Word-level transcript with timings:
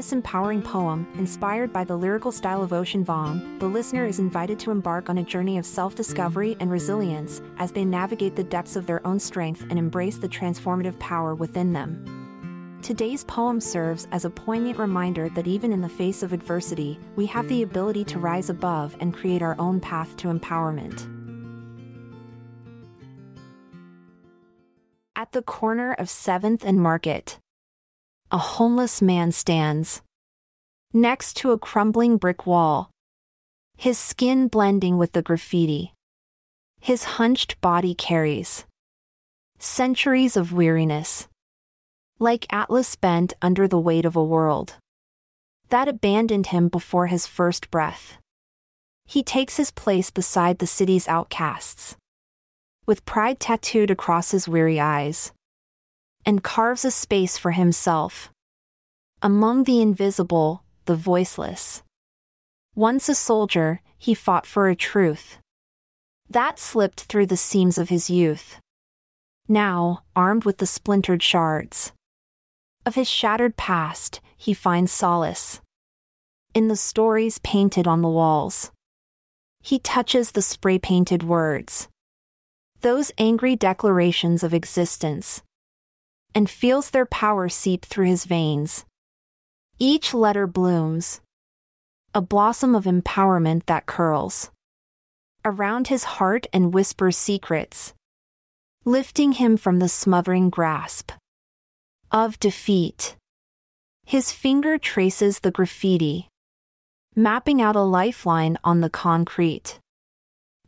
This 0.00 0.12
empowering 0.14 0.62
poem, 0.62 1.06
inspired 1.18 1.74
by 1.74 1.84
the 1.84 1.94
lyrical 1.94 2.32
style 2.32 2.62
of 2.62 2.72
Ocean 2.72 3.04
Vuong, 3.04 3.60
the 3.60 3.66
listener 3.66 4.06
is 4.06 4.18
invited 4.18 4.58
to 4.58 4.70
embark 4.70 5.10
on 5.10 5.18
a 5.18 5.22
journey 5.22 5.58
of 5.58 5.66
self 5.66 5.94
discovery 5.94 6.56
and 6.58 6.70
resilience 6.70 7.42
as 7.58 7.70
they 7.70 7.84
navigate 7.84 8.34
the 8.34 8.42
depths 8.42 8.76
of 8.76 8.86
their 8.86 9.06
own 9.06 9.20
strength 9.20 9.60
and 9.68 9.78
embrace 9.78 10.16
the 10.16 10.26
transformative 10.26 10.98
power 10.98 11.34
within 11.34 11.74
them. 11.74 12.78
Today's 12.80 13.24
poem 13.24 13.60
serves 13.60 14.08
as 14.10 14.24
a 14.24 14.30
poignant 14.30 14.78
reminder 14.78 15.28
that 15.28 15.46
even 15.46 15.70
in 15.70 15.82
the 15.82 15.88
face 15.90 16.22
of 16.22 16.32
adversity, 16.32 16.98
we 17.16 17.26
have 17.26 17.46
the 17.48 17.62
ability 17.62 18.04
to 18.04 18.18
rise 18.18 18.48
above 18.48 18.96
and 19.00 19.12
create 19.12 19.42
our 19.42 19.54
own 19.58 19.80
path 19.80 20.16
to 20.16 20.28
empowerment. 20.28 21.06
At 25.14 25.32
the 25.32 25.42
corner 25.42 25.92
of 25.92 26.06
7th 26.06 26.64
and 26.64 26.80
Market, 26.80 27.38
a 28.32 28.38
homeless 28.38 29.02
man 29.02 29.32
stands 29.32 30.02
next 30.92 31.34
to 31.36 31.50
a 31.50 31.58
crumbling 31.58 32.16
brick 32.16 32.46
wall, 32.46 32.88
his 33.76 33.98
skin 33.98 34.46
blending 34.46 34.98
with 34.98 35.12
the 35.12 35.22
graffiti. 35.22 35.92
His 36.80 37.18
hunched 37.18 37.60
body 37.60 37.94
carries 37.94 38.64
centuries 39.58 40.36
of 40.36 40.52
weariness, 40.52 41.28
like 42.18 42.46
Atlas 42.52 42.96
bent 42.96 43.34
under 43.42 43.66
the 43.66 43.80
weight 43.80 44.04
of 44.04 44.16
a 44.16 44.24
world 44.24 44.76
that 45.68 45.88
abandoned 45.88 46.46
him 46.46 46.68
before 46.68 47.08
his 47.08 47.26
first 47.26 47.70
breath. 47.70 48.16
He 49.06 49.22
takes 49.22 49.56
his 49.56 49.70
place 49.70 50.10
beside 50.10 50.58
the 50.58 50.66
city's 50.66 51.08
outcasts, 51.08 51.96
with 52.86 53.04
pride 53.04 53.40
tattooed 53.40 53.90
across 53.90 54.30
his 54.30 54.48
weary 54.48 54.78
eyes 54.78 55.32
and 56.24 56.42
carves 56.42 56.84
a 56.84 56.90
space 56.90 57.38
for 57.38 57.52
himself. 57.52 58.30
Among 59.22 59.64
the 59.64 59.80
invisible, 59.80 60.62
the 60.84 60.96
voiceless. 60.96 61.82
Once 62.74 63.08
a 63.08 63.14
soldier, 63.14 63.80
he 63.98 64.14
fought 64.14 64.46
for 64.46 64.68
a 64.68 64.76
truth. 64.76 65.38
That 66.28 66.58
slipped 66.58 67.02
through 67.02 67.26
the 67.26 67.36
seams 67.36 67.78
of 67.78 67.88
his 67.88 68.08
youth. 68.08 68.60
Now, 69.48 70.04
armed 70.14 70.44
with 70.44 70.58
the 70.58 70.66
splintered 70.66 71.22
shards 71.22 71.92
of 72.86 72.94
his 72.94 73.08
shattered 73.08 73.56
past, 73.56 74.20
he 74.36 74.54
finds 74.54 74.92
solace 74.92 75.60
in 76.54 76.68
the 76.68 76.76
stories 76.76 77.38
painted 77.38 77.86
on 77.86 78.02
the 78.02 78.08
walls. 78.08 78.72
He 79.62 79.78
touches 79.78 80.32
the 80.32 80.42
spray 80.42 80.78
painted 80.78 81.22
words. 81.22 81.88
Those 82.80 83.12
angry 83.18 83.54
declarations 83.54 84.42
of 84.42 84.54
existence 84.54 85.42
and 86.34 86.48
feels 86.48 86.90
their 86.90 87.06
power 87.06 87.48
seep 87.48 87.84
through 87.84 88.06
his 88.06 88.24
veins. 88.24 88.84
Each 89.78 90.12
letter 90.12 90.46
blooms, 90.46 91.20
a 92.14 92.20
blossom 92.20 92.74
of 92.74 92.84
empowerment 92.84 93.66
that 93.66 93.86
curls 93.86 94.50
around 95.44 95.88
his 95.88 96.04
heart 96.04 96.46
and 96.52 96.74
whispers 96.74 97.16
secrets, 97.16 97.94
lifting 98.84 99.32
him 99.32 99.56
from 99.56 99.78
the 99.78 99.88
smothering 99.88 100.50
grasp 100.50 101.12
of 102.10 102.38
defeat. 102.40 103.16
His 104.04 104.32
finger 104.32 104.76
traces 104.76 105.40
the 105.40 105.50
graffiti, 105.50 106.28
mapping 107.14 107.62
out 107.62 107.76
a 107.76 107.82
lifeline 107.82 108.58
on 108.64 108.80
the 108.80 108.90
concrete. 108.90 109.78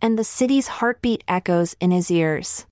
And 0.00 0.18
the 0.18 0.24
city's 0.24 0.68
heartbeat 0.68 1.22
echoes 1.28 1.76
in 1.80 1.90
his 1.90 2.10
ears 2.10 2.66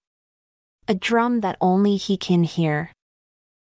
a 0.88 0.94
drum 0.94 1.41
that 1.41 1.56
only 1.60 1.96
he 1.96 2.16
can 2.16 2.44
hear. 2.44 2.92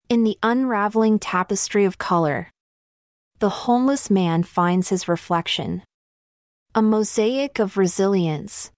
In 0.08 0.24
the 0.24 0.38
unraveling 0.42 1.19
tapestry 1.19 1.84
of 1.84 1.98
color, 1.98 2.50
the 3.41 3.48
homeless 3.66 4.10
man 4.10 4.42
finds 4.42 4.88
his 4.88 5.08
reflection. 5.08 5.82
A 6.74 6.82
mosaic 6.82 7.58
of 7.58 7.76
resilience, 7.76 8.70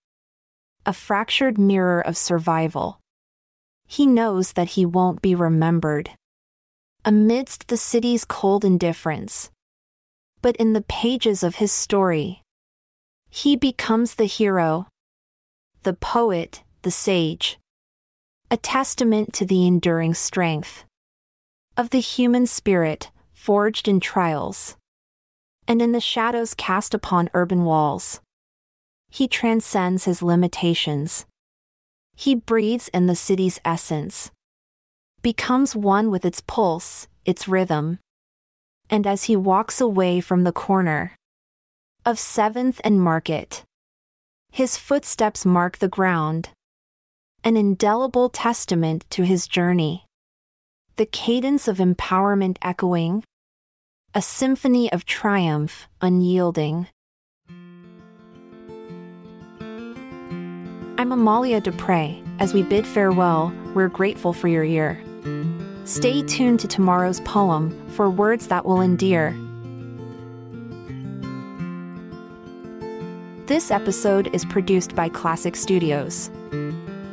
a 0.86 0.92
fractured 0.92 1.58
mirror 1.58 2.00
of 2.00 2.16
survival. 2.16 2.98
He 3.86 4.06
knows 4.06 4.52
that 4.52 4.70
he 4.70 4.86
won't 4.86 5.22
be 5.22 5.34
remembered. 5.34 6.10
Amidst 7.04 7.68
the 7.68 7.76
city's 7.76 8.24
cold 8.24 8.64
indifference. 8.64 9.50
But 10.42 10.56
in 10.56 10.72
the 10.72 10.82
pages 10.82 11.42
of 11.42 11.56
his 11.56 11.72
story, 11.72 12.42
he 13.28 13.56
becomes 13.56 14.14
the 14.14 14.24
hero, 14.24 14.88
the 15.82 15.94
poet, 15.94 16.62
the 16.82 16.90
sage 16.90 17.58
a 18.52 18.56
testament 18.56 19.32
to 19.32 19.46
the 19.46 19.64
enduring 19.64 20.12
strength 20.12 20.84
of 21.76 21.90
the 21.90 22.00
human 22.00 22.48
spirit 22.48 23.10
forged 23.32 23.86
in 23.86 24.00
trials 24.00 24.76
and 25.68 25.80
in 25.80 25.92
the 25.92 26.00
shadows 26.00 26.52
cast 26.54 26.92
upon 26.92 27.30
urban 27.32 27.64
walls. 27.64 28.20
He 29.08 29.28
transcends 29.28 30.04
his 30.04 30.20
limitations. 30.20 31.26
He 32.16 32.34
breathes 32.34 32.88
in 32.88 33.06
the 33.06 33.14
city's 33.14 33.60
essence, 33.64 34.32
becomes 35.22 35.76
one 35.76 36.10
with 36.10 36.24
its 36.24 36.40
pulse, 36.40 37.06
its 37.24 37.46
rhythm. 37.46 38.00
And 38.90 39.06
as 39.06 39.24
he 39.24 39.36
walks 39.36 39.80
away 39.80 40.20
from 40.20 40.42
the 40.42 40.52
corner 40.52 41.14
of 42.04 42.16
7th 42.16 42.80
and 42.82 43.00
Market, 43.00 43.62
his 44.50 44.76
footsteps 44.76 45.46
mark 45.46 45.78
the 45.78 45.88
ground 45.88 46.48
an 47.42 47.56
indelible 47.56 48.28
testament 48.28 49.06
to 49.08 49.22
his 49.24 49.46
journey. 49.46 50.04
The 50.96 51.06
cadence 51.06 51.68
of 51.68 51.78
empowerment 51.78 52.58
echoing, 52.60 53.24
a 54.14 54.20
symphony 54.20 54.92
of 54.92 55.06
triumph 55.06 55.88
unyielding. 56.02 56.88
I'm 60.98 61.12
Amalia 61.12 61.62
Dupre. 61.62 62.22
As 62.40 62.52
we 62.52 62.62
bid 62.62 62.86
farewell, 62.86 63.54
we're 63.74 63.88
grateful 63.88 64.34
for 64.34 64.48
your 64.48 64.64
ear. 64.64 65.02
Stay 65.86 66.22
tuned 66.22 66.60
to 66.60 66.68
tomorrow's 66.68 67.20
poem 67.20 67.88
for 67.92 68.10
words 68.10 68.48
that 68.48 68.66
will 68.66 68.82
endear. 68.82 69.34
This 73.46 73.70
episode 73.70 74.32
is 74.34 74.44
produced 74.44 74.94
by 74.94 75.08
Klassic 75.08 75.56
Studios. 75.56 76.30